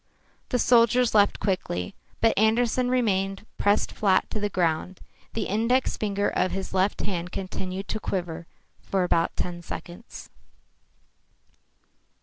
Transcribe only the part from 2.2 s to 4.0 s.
But Andersen remained pressed